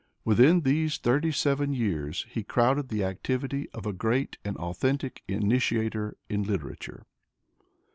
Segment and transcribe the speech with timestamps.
[0.25, 6.17] Within these thirty seven years he crowded the activity of a great and authentic initiator
[6.27, 7.05] in literature.